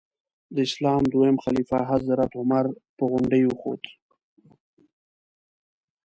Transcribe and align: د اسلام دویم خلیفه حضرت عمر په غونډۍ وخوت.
د 0.53 0.55
اسلام 0.67 1.01
دویم 1.13 1.37
خلیفه 1.43 1.79
حضرت 1.91 2.31
عمر 2.39 2.65
په 2.97 3.03
غونډۍ 3.11 3.43
وخوت. 3.47 3.83